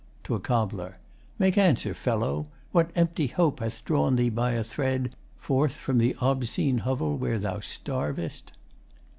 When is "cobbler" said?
0.39-0.97